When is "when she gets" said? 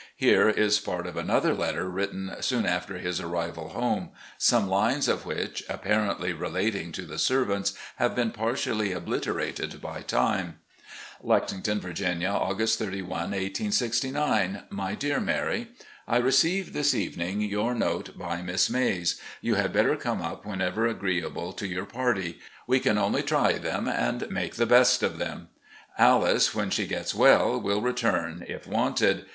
26.55-27.13